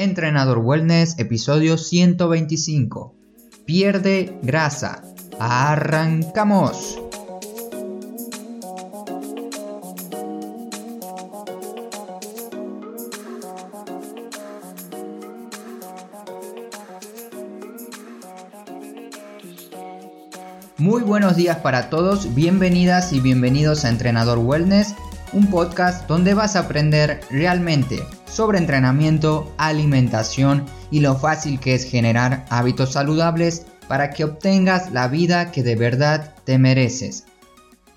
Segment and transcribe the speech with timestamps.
[0.00, 3.14] Entrenador Wellness, episodio 125.
[3.66, 5.02] Pierde grasa.
[5.38, 6.98] ¡Arrancamos!
[20.78, 24.94] Muy buenos días para todos, bienvenidas y bienvenidos a Entrenador Wellness,
[25.34, 27.98] un podcast donde vas a aprender realmente
[28.30, 35.08] sobre entrenamiento, alimentación y lo fácil que es generar hábitos saludables para que obtengas la
[35.08, 37.26] vida que de verdad te mereces.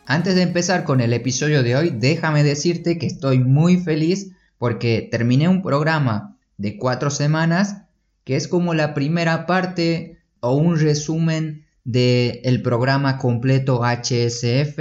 [0.06, 5.08] Antes de empezar con el episodio de hoy, déjame decirte que estoy muy feliz porque
[5.10, 7.84] terminé un programa de cuatro semanas
[8.24, 14.80] que es como la primera parte o un resumen del programa completo HSF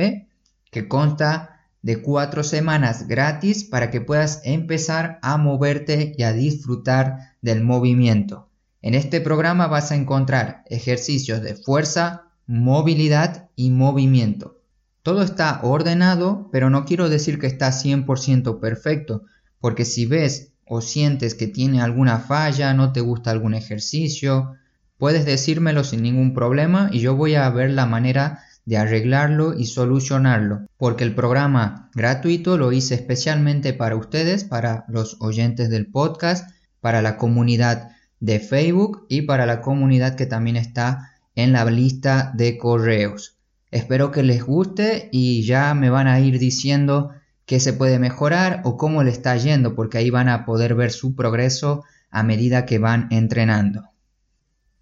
[0.71, 1.52] que consta
[1.83, 8.49] de cuatro semanas gratis para que puedas empezar a moverte y a disfrutar del movimiento.
[8.81, 14.61] En este programa vas a encontrar ejercicios de fuerza, movilidad y movimiento.
[15.03, 19.25] Todo está ordenado, pero no quiero decir que está 100% perfecto,
[19.61, 24.55] porque si ves o sientes que tiene alguna falla, no te gusta algún ejercicio,
[24.99, 29.67] puedes decírmelo sin ningún problema y yo voy a ver la manera de arreglarlo y
[29.67, 36.49] solucionarlo, porque el programa gratuito lo hice especialmente para ustedes, para los oyentes del podcast,
[36.81, 37.91] para la comunidad
[38.21, 43.37] de Facebook y para la comunidad que también está en la lista de correos.
[43.71, 47.11] Espero que les guste y ya me van a ir diciendo
[47.47, 50.93] qué se puede mejorar o cómo le está yendo, porque ahí van a poder ver
[50.93, 53.92] su progreso a medida que van entrenando.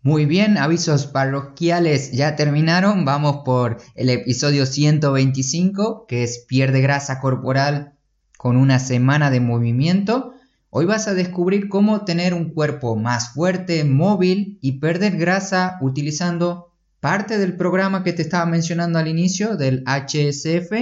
[0.03, 3.05] Muy bien, avisos parroquiales ya terminaron.
[3.05, 7.93] Vamos por el episodio 125, que es pierde grasa corporal
[8.39, 10.33] con una semana de movimiento.
[10.71, 16.73] Hoy vas a descubrir cómo tener un cuerpo más fuerte, móvil y perder grasa utilizando
[17.01, 20.73] parte del programa que te estaba mencionando al inicio del HSF,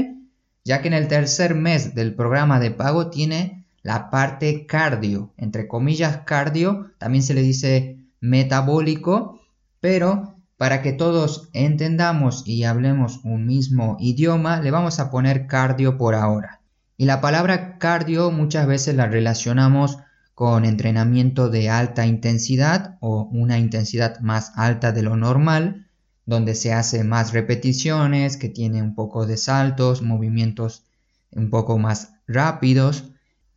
[0.64, 5.66] ya que en el tercer mes del programa de pago tiene la parte cardio, entre
[5.66, 9.40] comillas cardio, también se le dice metabólico,
[9.80, 15.96] pero para que todos entendamos y hablemos un mismo idioma, le vamos a poner cardio
[15.96, 16.60] por ahora.
[16.96, 19.98] Y la palabra cardio muchas veces la relacionamos
[20.34, 25.86] con entrenamiento de alta intensidad o una intensidad más alta de lo normal,
[26.26, 30.84] donde se hace más repeticiones, que tiene un poco de saltos, movimientos
[31.30, 33.12] un poco más rápidos.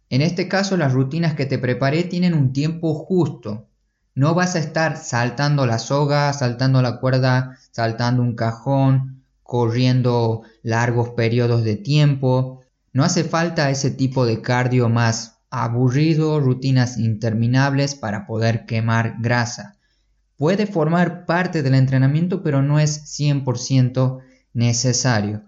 [0.10, 3.68] En este caso las rutinas que te preparé tienen un tiempo justo,
[4.14, 11.10] no vas a estar saltando la soga, saltando la cuerda, saltando un cajón, corriendo largos
[11.10, 12.62] periodos de tiempo.
[12.94, 19.78] No hace falta ese tipo de cardio más aburrido, rutinas interminables para poder quemar grasa.
[20.38, 24.20] Puede formar parte del entrenamiento, pero no es 100%
[24.54, 25.44] necesario.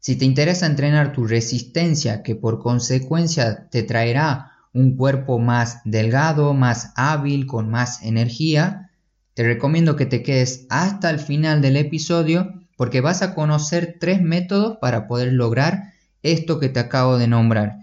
[0.00, 6.52] Si te interesa entrenar tu resistencia, que por consecuencia te traerá un cuerpo más delgado,
[6.52, 8.90] más hábil, con más energía,
[9.34, 14.20] te recomiendo que te quedes hasta el final del episodio porque vas a conocer tres
[14.20, 15.92] métodos para poder lograr
[16.22, 17.78] esto que te acabo de nombrar.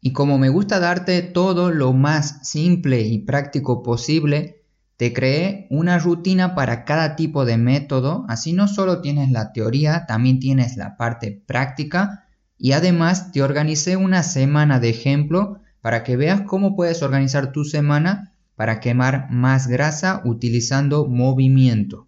[0.00, 4.62] Y como me gusta darte todo lo más simple y práctico posible,
[4.96, 10.04] te creé una rutina para cada tipo de método, así no solo tienes la teoría,
[10.06, 12.26] también tienes la parte práctica.
[12.58, 17.66] Y además te organicé una semana de ejemplo para que veas cómo puedes organizar tu
[17.66, 22.06] semana para quemar más grasa utilizando movimiento.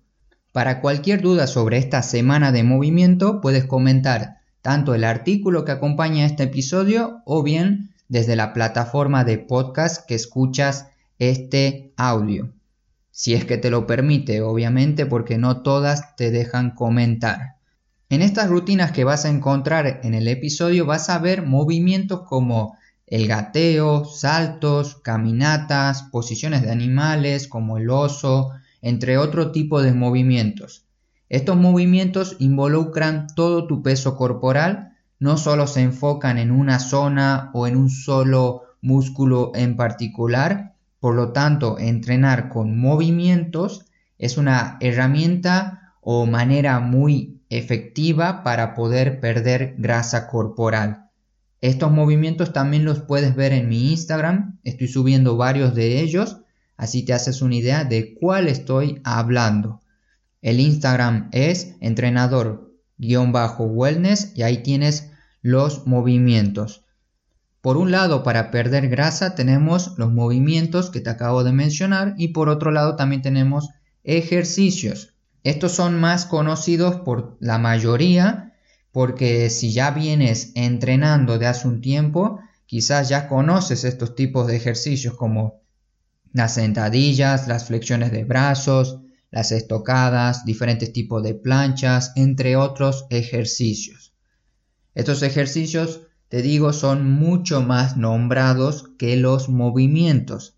[0.50, 6.25] Para cualquier duda sobre esta semana de movimiento puedes comentar tanto el artículo que acompaña
[6.25, 10.86] este episodio o bien desde la plataforma de podcast que escuchas
[11.19, 12.54] este audio.
[13.10, 17.56] Si es que te lo permite, obviamente, porque no todas te dejan comentar.
[18.09, 22.75] En estas rutinas que vas a encontrar en el episodio vas a ver movimientos como
[23.06, 28.50] el gateo, saltos, caminatas, posiciones de animales como el oso,
[28.82, 30.84] entre otro tipo de movimientos.
[31.28, 37.66] Estos movimientos involucran todo tu peso corporal, no solo se enfocan en una zona o
[37.66, 43.86] en un solo músculo en particular, por lo tanto, entrenar con movimientos
[44.18, 51.05] es una herramienta o manera muy efectiva para poder perder grasa corporal.
[51.66, 56.36] Estos movimientos también los puedes ver en mi Instagram, estoy subiendo varios de ellos,
[56.77, 59.80] así te haces una idea de cuál estoy hablando.
[60.42, 65.10] El Instagram es entrenador-wellness y ahí tienes
[65.42, 66.84] los movimientos.
[67.63, 72.28] Por un lado, para perder grasa tenemos los movimientos que te acabo de mencionar y
[72.28, 73.71] por otro lado también tenemos
[74.04, 75.15] ejercicios.
[75.42, 78.46] Estos son más conocidos por la mayoría
[78.97, 84.57] porque si ya vienes entrenando de hace un tiempo, quizás ya conoces estos tipos de
[84.57, 85.60] ejercicios como
[86.33, 89.01] las sentadillas, las flexiones de brazos,
[89.31, 94.15] las estocadas, diferentes tipos de planchas, entre otros ejercicios.
[94.95, 96.01] Estos ejercicios,
[96.31, 100.57] te digo, son mucho más nombrados que los movimientos.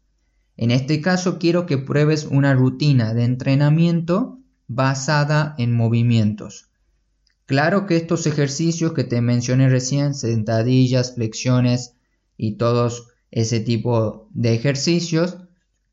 [0.56, 4.38] En este caso quiero que pruebes una rutina de entrenamiento
[4.68, 6.67] basada en movimientos.
[7.48, 11.94] Claro que estos ejercicios que te mencioné recién, sentadillas, flexiones
[12.36, 15.38] y todos ese tipo de ejercicios,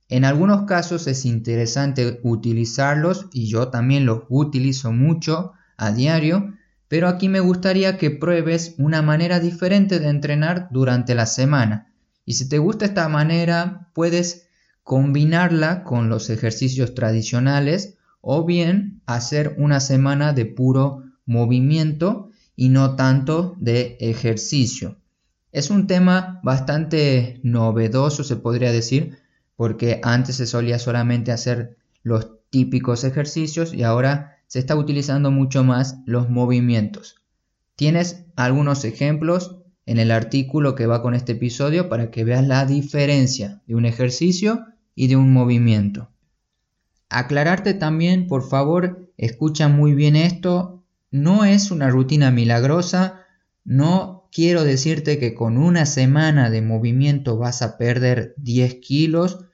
[0.10, 6.54] en algunos casos es interesante utilizarlos y yo también los utilizo mucho a diario,
[6.90, 11.90] pero aquí me gustaría que pruebes una manera diferente de entrenar durante la semana.
[12.26, 14.50] Y si te gusta esta manera, puedes
[14.84, 22.96] combinarla con los ejercicios tradicionales o bien hacer una semana de puro movimiento y no
[22.96, 24.98] tanto de ejercicio.
[25.52, 29.18] Es un tema bastante novedoso, se podría decir,
[29.56, 35.64] porque antes se solía solamente hacer los típicos ejercicios y ahora se está utilizando mucho
[35.64, 37.16] más los movimientos.
[37.76, 42.66] Tienes algunos ejemplos en el artículo que va con este episodio para que veas la
[42.66, 46.10] diferencia de un ejercicio y de un movimiento.
[47.10, 50.75] Aclararte también, por favor, escucha muy bien esto,
[51.22, 53.26] no es una rutina milagrosa,
[53.64, 59.46] no quiero decirte que con una semana de movimiento vas a perder 10 kilos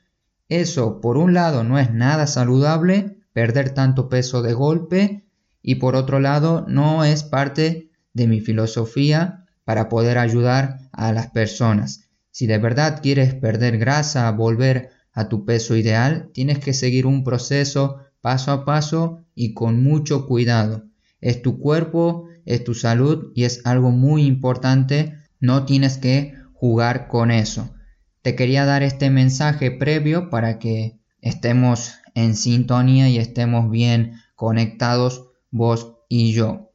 [0.51, 5.23] eso, por un lado, no es nada saludable, perder tanto peso de golpe,
[5.61, 11.27] y por otro lado, no es parte de mi filosofía para poder ayudar a las
[11.27, 12.09] personas.
[12.31, 17.23] Si de verdad quieres perder grasa, volver a tu peso ideal, tienes que seguir un
[17.23, 20.83] proceso paso a paso y con mucho cuidado.
[21.21, 27.07] Es tu cuerpo, es tu salud y es algo muy importante, no tienes que jugar
[27.07, 27.73] con eso.
[28.21, 35.29] Te quería dar este mensaje previo para que estemos en sintonía y estemos bien conectados
[35.49, 36.71] vos y yo.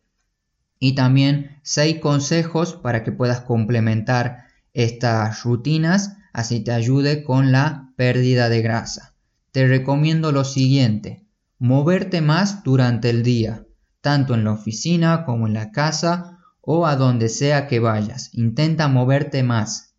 [0.79, 7.93] Y también seis consejos para que puedas complementar estas rutinas, así te ayude con la
[7.97, 9.15] pérdida de grasa.
[9.53, 11.25] Te recomiendo lo siguiente,
[11.59, 13.66] moverte más durante el día,
[14.07, 18.31] tanto en la oficina como en la casa o a donde sea que vayas.
[18.35, 19.97] Intenta moverte más.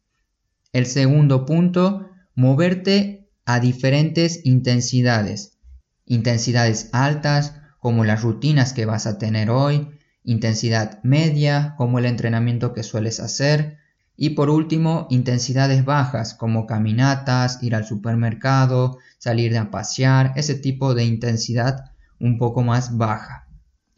[0.72, 5.58] El segundo punto, moverte a diferentes intensidades.
[6.06, 9.90] Intensidades altas, como las rutinas que vas a tener hoy,
[10.24, 13.76] intensidad media, como el entrenamiento que sueles hacer,
[14.16, 20.96] y por último, intensidades bajas, como caminatas, ir al supermercado, salir a pasear, ese tipo
[20.96, 23.47] de intensidad un poco más baja.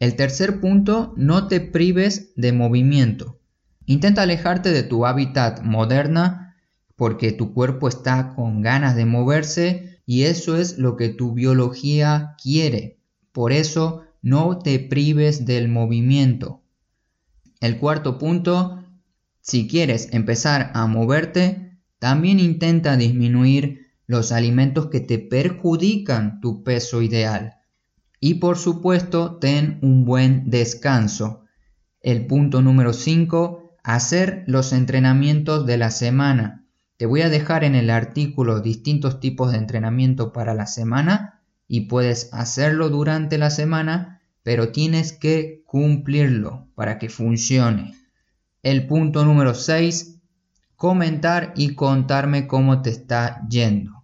[0.00, 3.38] El tercer punto, no te prives de movimiento.
[3.84, 6.56] Intenta alejarte de tu hábitat moderna
[6.96, 12.34] porque tu cuerpo está con ganas de moverse y eso es lo que tu biología
[12.42, 12.98] quiere.
[13.30, 16.62] Por eso no te prives del movimiento.
[17.60, 18.82] El cuarto punto,
[19.42, 27.02] si quieres empezar a moverte, también intenta disminuir los alimentos que te perjudican tu peso
[27.02, 27.59] ideal.
[28.20, 31.44] Y por supuesto, ten un buen descanso.
[32.02, 36.66] El punto número 5, hacer los entrenamientos de la semana.
[36.98, 41.82] Te voy a dejar en el artículo distintos tipos de entrenamiento para la semana y
[41.82, 47.94] puedes hacerlo durante la semana, pero tienes que cumplirlo para que funcione.
[48.62, 50.20] El punto número 6,
[50.76, 53.99] comentar y contarme cómo te está yendo.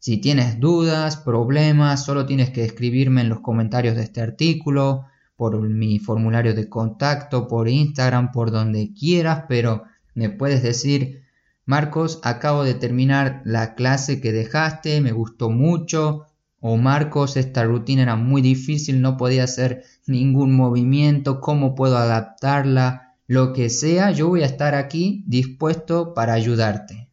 [0.00, 5.04] Si tienes dudas, problemas, solo tienes que escribirme en los comentarios de este artículo,
[5.36, 11.22] por mi formulario de contacto, por Instagram, por donde quieras, pero me puedes decir
[11.66, 16.24] Marcos, acabo de terminar la clase que dejaste, me gustó mucho.
[16.60, 23.16] O Marcos, esta rutina era muy difícil, no podía hacer ningún movimiento, ¿cómo puedo adaptarla?
[23.26, 27.09] Lo que sea, yo voy a estar aquí dispuesto para ayudarte.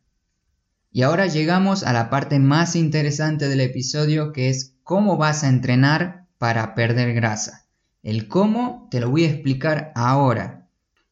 [0.97, 5.47] Y ahora llegamos a la parte más interesante del episodio que es cómo vas a
[5.47, 7.67] entrenar para perder grasa.
[8.01, 10.67] El cómo te lo voy a explicar ahora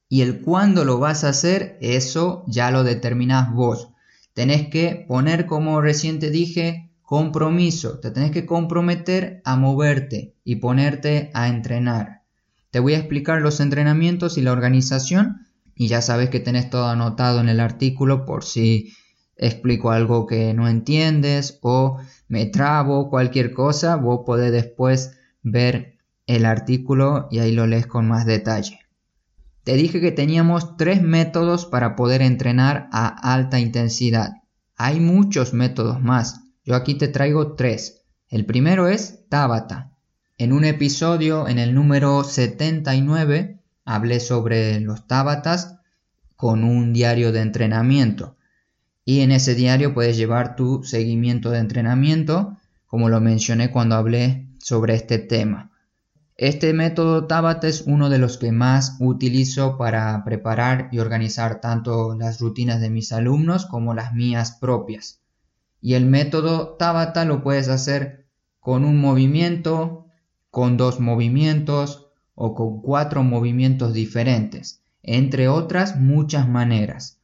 [0.10, 3.90] y el cuándo lo vas a hacer, eso ya lo determinás vos.
[4.34, 8.00] Tenés que poner, como recién te dije, compromiso.
[8.00, 12.24] Te tenés que comprometer a moverte y ponerte a entrenar.
[12.72, 16.88] Te voy a explicar los entrenamientos y la organización y ya sabes que tenés todo
[16.88, 18.92] anotado en el artículo por si
[19.38, 26.46] explico algo que no entiendes o me trabo, cualquier cosa, vos podés después ver el
[26.46, 28.80] artículo y ahí lo lees con más detalle.
[29.64, 34.34] Te dije que teníamos tres métodos para poder entrenar a alta intensidad.
[34.78, 36.42] Hay muchos métodos más.
[36.64, 38.04] Yo aquí te traigo tres.
[38.30, 39.92] El primero es Tabata.
[40.38, 45.78] En un episodio, en el número 79, hablé sobre los Tabatas
[46.36, 48.36] con un diario de entrenamiento.
[49.08, 52.58] Y en ese diario puedes llevar tu seguimiento de entrenamiento,
[52.88, 55.70] como lo mencioné cuando hablé sobre este tema.
[56.38, 62.16] Este método Tabata es uno de los que más utilizo para preparar y organizar tanto
[62.16, 65.22] las rutinas de mis alumnos como las mías propias.
[65.82, 68.26] Y el método Tabata lo puedes hacer
[68.60, 70.08] con un movimiento,
[70.50, 77.20] con dos movimientos o con cuatro movimientos diferentes, entre otras muchas maneras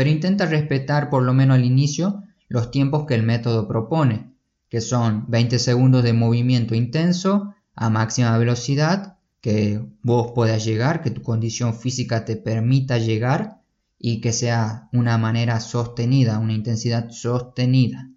[0.00, 4.32] pero intenta respetar por lo menos al inicio los tiempos que el método propone,
[4.70, 11.10] que son 20 segundos de movimiento intenso a máxima velocidad, que vos puedas llegar, que
[11.10, 13.60] tu condición física te permita llegar
[13.98, 18.08] y que sea una manera sostenida, una intensidad sostenida.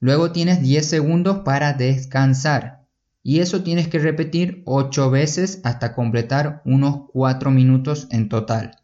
[0.00, 2.86] Luego tienes 10 segundos para descansar
[3.22, 8.78] y eso tienes que repetir 8 veces hasta completar unos 4 minutos en total.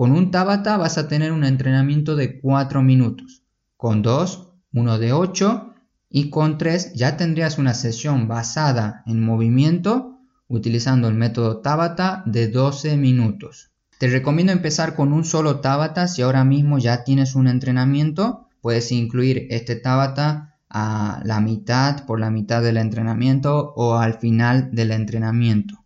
[0.00, 3.42] Con un Tabata vas a tener un entrenamiento de 4 minutos.
[3.76, 5.74] Con 2, uno de 8.
[6.08, 10.16] Y con 3 ya tendrías una sesión basada en movimiento
[10.48, 13.72] utilizando el método Tabata de 12 minutos.
[13.98, 18.48] Te recomiendo empezar con un solo Tabata si ahora mismo ya tienes un entrenamiento.
[18.62, 24.70] Puedes incluir este Tabata a la mitad, por la mitad del entrenamiento o al final
[24.72, 25.84] del entrenamiento.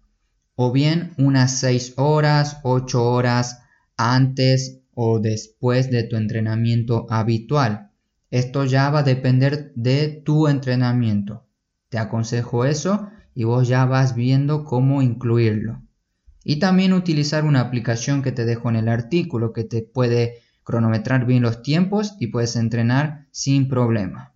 [0.54, 3.63] O bien unas 6 horas, 8 horas
[3.96, 7.90] antes o después de tu entrenamiento habitual.
[8.30, 11.46] Esto ya va a depender de tu entrenamiento.
[11.88, 15.82] Te aconsejo eso y vos ya vas viendo cómo incluirlo.
[16.44, 21.26] Y también utilizar una aplicación que te dejo en el artículo que te puede cronometrar
[21.26, 24.32] bien los tiempos y puedes entrenar sin problema.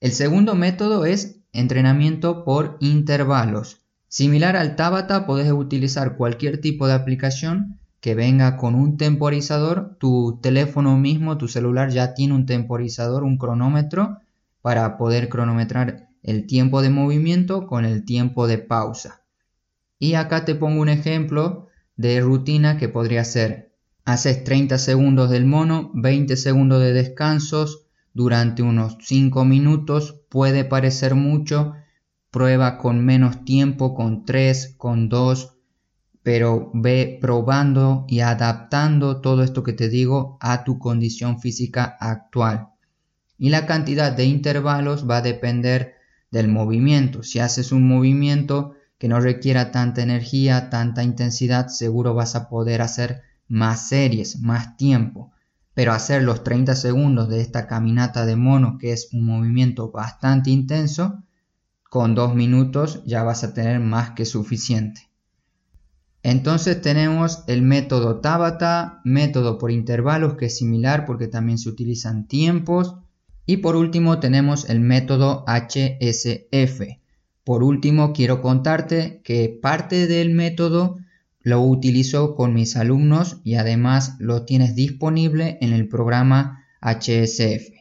[0.00, 3.82] El segundo método es entrenamiento por intervalos.
[4.08, 10.40] Similar al Tabata, puedes utilizar cualquier tipo de aplicación que venga con un temporizador, tu
[10.42, 14.18] teléfono mismo, tu celular ya tiene un temporizador, un cronómetro
[14.60, 19.22] para poder cronometrar el tiempo de movimiento con el tiempo de pausa.
[20.00, 23.72] Y acá te pongo un ejemplo de rutina que podría ser,
[24.04, 31.14] haces 30 segundos del mono, 20 segundos de descansos durante unos 5 minutos, puede parecer
[31.14, 31.74] mucho,
[32.32, 35.51] prueba con menos tiempo, con 3, con 2,
[36.22, 42.68] pero ve probando y adaptando todo esto que te digo a tu condición física actual.
[43.38, 45.96] Y la cantidad de intervalos va a depender
[46.30, 47.22] del movimiento.
[47.22, 52.82] Si haces un movimiento que no requiera tanta energía, tanta intensidad, seguro vas a poder
[52.82, 55.32] hacer más series, más tiempo.
[55.74, 60.50] Pero hacer los 30 segundos de esta caminata de mono, que es un movimiento bastante
[60.50, 61.24] intenso,
[61.82, 65.11] con dos minutos ya vas a tener más que suficiente.
[66.22, 72.28] Entonces tenemos el método Tabata, método por intervalos que es similar porque también se utilizan
[72.28, 72.96] tiempos.
[73.44, 76.98] Y por último tenemos el método HSF.
[77.42, 80.98] Por último quiero contarte que parte del método
[81.40, 87.72] lo utilizo con mis alumnos y además lo tienes disponible en el programa HSF.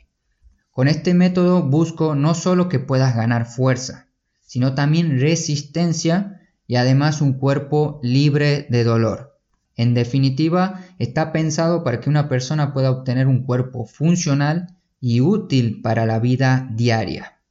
[0.72, 4.08] Con este método busco no solo que puedas ganar fuerza,
[4.42, 6.41] sino también resistencia
[6.72, 9.38] y además un cuerpo libre de dolor.
[9.76, 15.82] En definitiva, está pensado para que una persona pueda obtener un cuerpo funcional y útil
[15.82, 17.42] para la vida diaria.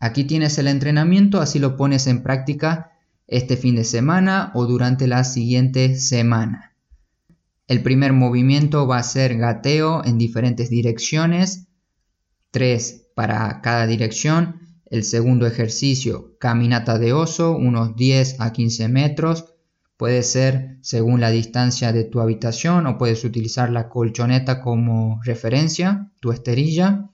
[0.00, 2.92] Aquí tienes el entrenamiento, así lo pones en práctica
[3.26, 6.74] este fin de semana o durante la siguiente semana.
[7.68, 11.68] El primer movimiento va a ser gateo en diferentes direcciones,
[12.50, 19.54] tres para cada dirección el segundo ejercicio, caminata de oso, unos 10 a 15 metros.
[19.96, 26.12] Puede ser según la distancia de tu habitación o puedes utilizar la colchoneta como referencia,
[26.20, 27.10] tu esterilla.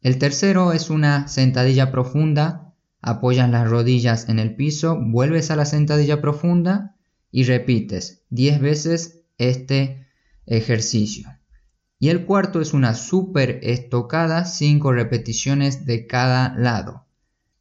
[0.00, 2.74] El tercero es una sentadilla profunda.
[3.02, 6.96] Apoyas las rodillas en el piso, vuelves a la sentadilla profunda
[7.30, 10.06] y repites 10 veces este
[10.46, 11.39] ejercicio.
[12.00, 17.04] Y el cuarto es una super estocada, 5 repeticiones de cada lado.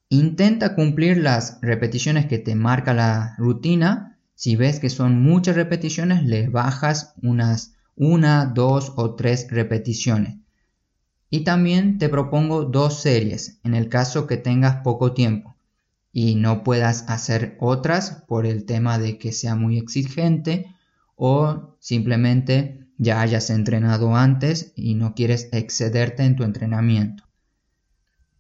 [0.08, 4.18] Intenta cumplir las repeticiones que te marca la rutina.
[4.34, 10.38] Si ves que son muchas repeticiones, le bajas unas una, dos o tres repeticiones.
[11.30, 15.58] Y también te propongo dos series en el caso que tengas poco tiempo
[16.14, 20.74] y no puedas hacer otras por el tema de que sea muy exigente
[21.18, 27.24] o simplemente ya hayas entrenado antes y no quieres excederte en tu entrenamiento.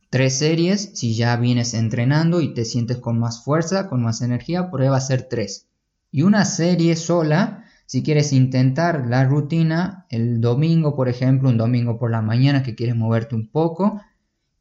[0.10, 4.70] Tres series, si ya vienes entrenando y te sientes con más fuerza, con más energía,
[4.70, 5.68] prueba a hacer tres.
[6.12, 11.98] Y una serie sola, si quieres intentar la rutina el domingo, por ejemplo, un domingo
[11.98, 14.02] por la mañana que quieres moverte un poco,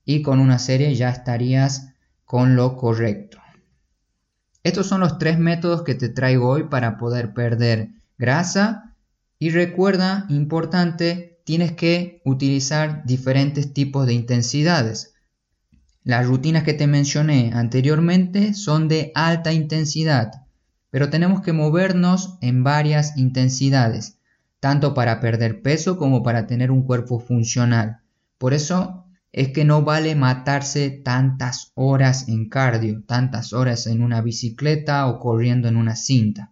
[0.05, 1.93] y con una serie ya estarías
[2.25, 3.39] con lo correcto.
[4.63, 8.89] Estos son los tres métodos que te traigo hoy para poder perder grasa
[9.39, 15.15] y recuerda, importante, tienes que utilizar diferentes tipos de intensidades.
[16.03, 20.47] Las rutinas que te mencioné anteriormente son de alta intensidad,
[20.91, 24.19] pero tenemos que movernos en varias intensidades,
[24.61, 28.01] tanto para perder peso como para tener un cuerpo funcional.
[28.39, 34.21] Por eso es que no vale matarse tantas horas en cardio, tantas horas en una
[34.21, 36.51] bicicleta o corriendo en una cinta.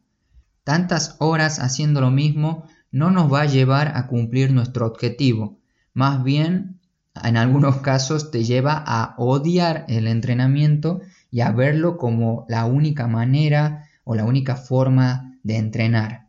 [0.64, 5.59] Tantas horas haciendo lo mismo no nos va a llevar a cumplir nuestro objetivo.
[5.95, 6.81] Más bien,
[7.23, 11.00] en algunos casos te lleva a odiar el entrenamiento
[11.31, 16.28] y a verlo como la única manera o la única forma de entrenar.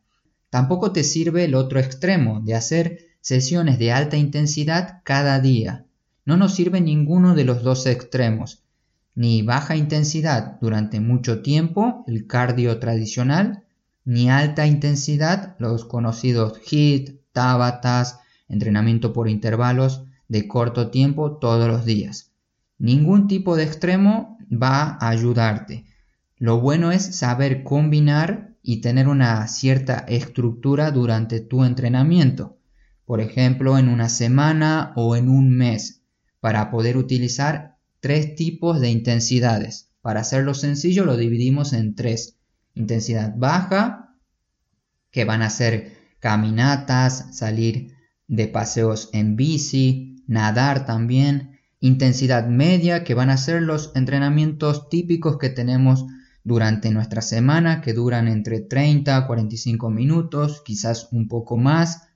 [0.50, 5.84] Tampoco te sirve el otro extremo de hacer sesiones de alta intensidad cada día
[6.28, 8.62] no nos sirve ninguno de los dos extremos,
[9.16, 13.64] ni baja intensidad durante mucho tiempo, el cardio tradicional,
[14.08, 21.84] ni alta intensidad, los conocidos HIIT, Tabatas, entrenamiento por intervalos de corto tiempo todos los
[21.84, 22.32] días.
[22.78, 25.84] Ningún tipo de extremo va a ayudarte.
[26.38, 32.60] Lo bueno es saber combinar y tener una cierta estructura durante tu entrenamiento.
[33.04, 36.02] Por ejemplo, en una semana o en un mes
[36.40, 39.90] para poder utilizar tres tipos de intensidades.
[40.00, 42.37] Para hacerlo sencillo lo dividimos en tres.
[42.78, 44.16] Intensidad baja,
[45.12, 47.96] que van a ser caminatas, salir
[48.28, 51.60] de paseos en bici, nadar también.
[51.80, 56.06] Intensidad media, que van a ser los entrenamientos típicos que tenemos
[56.44, 62.10] durante nuestra semana, que duran entre 30 a 45 minutos, quizás un poco más.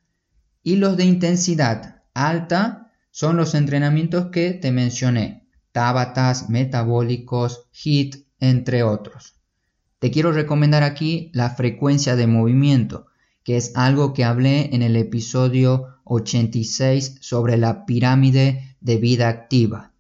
[0.64, 8.84] Y los de intensidad alta, son los entrenamientos que te mencioné, Tabatas, metabólicos, HIT, entre
[8.84, 9.41] otros.
[10.02, 13.06] Te quiero recomendar aquí la frecuencia de movimiento,
[13.44, 19.94] que es algo que hablé en el episodio 86 sobre la pirámide de vida activa.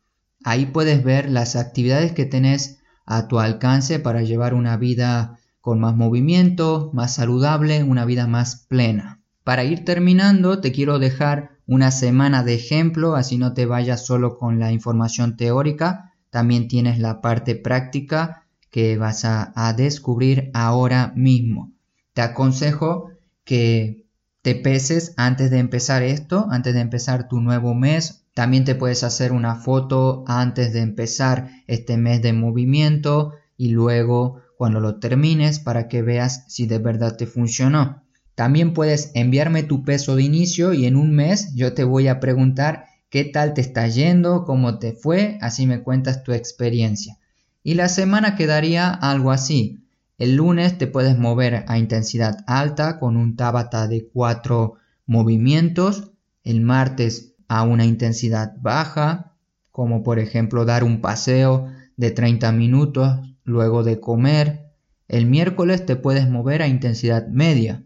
[0.43, 5.79] Ahí puedes ver las actividades que tenés a tu alcance para llevar una vida con
[5.79, 9.21] más movimiento, más saludable, una vida más plena.
[9.43, 14.39] Para ir terminando, te quiero dejar una semana de ejemplo, así no te vayas solo
[14.39, 18.40] con la información teórica, también tienes la parte práctica
[18.71, 21.71] que vas a, descubrir ahora mismo.
[22.13, 23.09] Te aconsejo
[23.43, 24.07] que
[24.41, 28.25] te peses antes de empezar esto, antes de empezar tu nuevo mes.
[28.33, 34.41] También te puedes hacer una foto antes de empezar este mes de movimiento y luego
[34.57, 38.03] cuando lo termines para que veas si de verdad te funcionó.
[38.35, 42.21] También puedes enviarme tu peso de inicio y en un mes yo te voy a
[42.21, 47.17] preguntar qué tal te está yendo, cómo te fue, así me cuentas tu experiencia.
[47.63, 49.85] Y la semana quedaría algo así.
[50.17, 56.11] El lunes te puedes mover a intensidad alta con un tabata de 4 movimientos.
[56.43, 59.33] El martes a una intensidad baja,
[59.71, 64.71] como por ejemplo dar un paseo de 30 minutos luego de comer.
[65.07, 67.83] El miércoles te puedes mover a intensidad media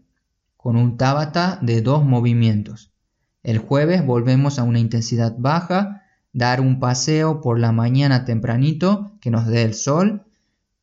[0.56, 2.92] con un tabata de dos movimientos.
[3.42, 6.02] El jueves volvemos a una intensidad baja,
[6.36, 10.26] dar un paseo por la mañana tempranito que nos dé el sol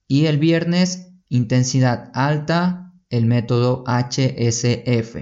[0.08, 5.16] y el viernes intensidad alta, el método HSF.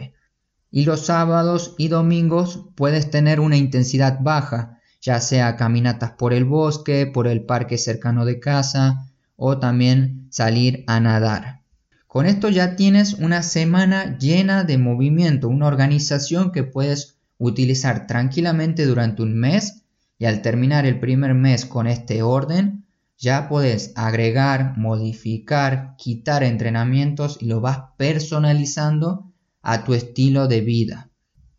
[0.71, 6.45] Y los sábados y domingos puedes tener una intensidad baja, ya sea caminatas por el
[6.45, 11.59] bosque, por el parque cercano de casa o también salir a nadar.
[12.07, 18.85] Con esto ya tienes una semana llena de movimiento, una organización que puedes utilizar tranquilamente
[18.85, 19.80] durante un mes
[20.21, 22.85] y al terminar el primer mes con este orden,
[23.17, 31.09] ya puedes agregar, modificar, quitar entrenamientos y lo vas personalizando a tu estilo de vida.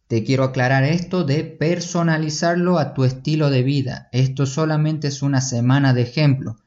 [0.07, 4.09] Te quiero aclarar esto de personalizarlo a tu estilo de vida.
[4.12, 6.59] Esto solamente es una semana de ejemplo,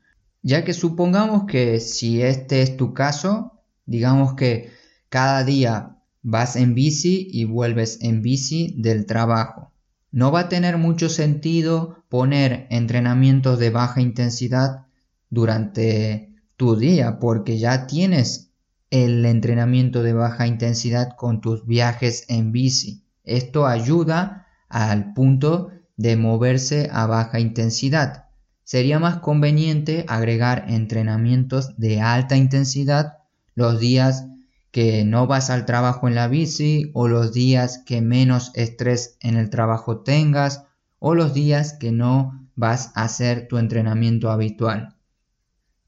[0.41, 3.55] ya que supongamos que si este es tu caso,
[3.85, 4.71] Digamos que
[5.09, 9.71] cada día vas en bici y vuelves en bici del trabajo.
[10.15, 14.85] No va a tener mucho sentido poner entrenamientos de baja intensidad
[15.29, 18.53] durante tu día porque ya tienes
[18.91, 23.03] el entrenamiento de baja intensidad con tus viajes en bici.
[23.25, 28.27] Esto ayuda al punto de moverse a baja intensidad.
[28.63, 33.17] Sería más conveniente agregar entrenamientos de alta intensidad
[33.53, 34.27] los días
[34.75, 39.37] que no vas al trabajo en la bici o los días que menos estrés en
[39.37, 40.65] el trabajo tengas
[40.99, 44.97] o los días que no vas a hacer tu entrenamiento habitual.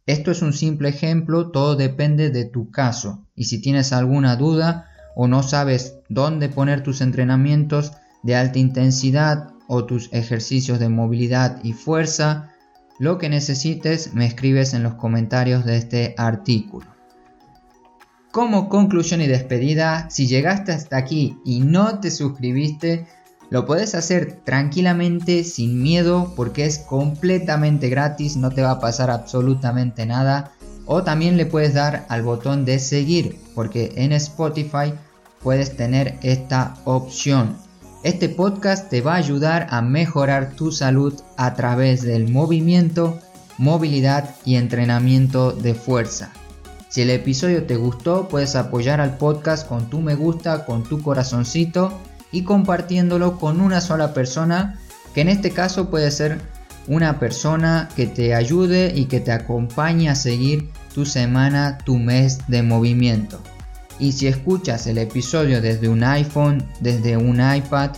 [0.05, 4.85] Esto es un simple ejemplo, todo depende de tu caso y si tienes alguna duda
[5.17, 7.91] o no sabes dónde poner tus entrenamientos
[8.23, 12.53] de alta intensidad o tus ejercicios de movilidad y fuerza,
[12.99, 16.96] lo que necesites me escribes en los comentarios de este artículo.
[18.37, 23.07] Como conclusión y despedida, si llegaste hasta aquí y no te suscribiste,
[23.49, 29.09] lo puedes hacer tranquilamente, sin miedo, porque es completamente gratis, no te va a pasar
[29.09, 30.51] absolutamente nada.
[30.85, 34.93] O también le puedes dar al botón de seguir, porque en Spotify
[35.41, 37.57] puedes tener esta opción.
[38.03, 43.17] Este podcast te va a ayudar a mejorar tu salud a través del movimiento,
[43.57, 46.31] movilidad y entrenamiento de fuerza.
[46.89, 51.01] Si el episodio te gustó, puedes apoyar al podcast con tu me gusta, con tu
[51.01, 51.91] corazoncito
[52.31, 54.79] y compartiéndolo con una sola persona,
[55.13, 56.39] que en este caso puede ser
[56.87, 62.39] una persona que te ayude y que te acompañe a seguir tu semana, tu mes
[62.47, 63.41] de movimiento.
[63.99, 67.91] Y si escuchas el episodio desde un iPhone, desde un iPad,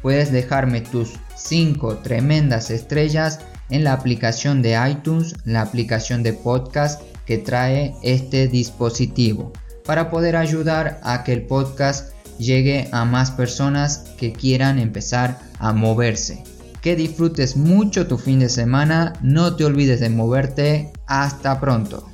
[0.00, 7.02] puedes dejarme tus 5 tremendas estrellas en la aplicación de iTunes, la aplicación de podcast
[7.26, 9.52] que trae este dispositivo,
[9.84, 15.72] para poder ayudar a que el podcast llegue a más personas que quieran empezar a
[15.72, 16.42] moverse.
[16.80, 22.11] Que disfrutes mucho tu fin de semana, no te olvides de moverte, hasta pronto.